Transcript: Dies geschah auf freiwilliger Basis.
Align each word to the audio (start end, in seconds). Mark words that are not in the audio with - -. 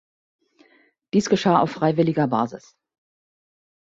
Dies 1.13 1.29
geschah 1.29 1.59
auf 1.61 1.73
freiwilliger 1.73 2.25
Basis. 2.27 2.75